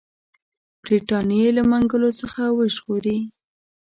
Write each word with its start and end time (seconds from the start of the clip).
برټانیې 0.81 1.49
له 1.57 1.63
منګولو 1.71 2.09
څخه 2.21 2.41
وژغوري. 2.57 3.19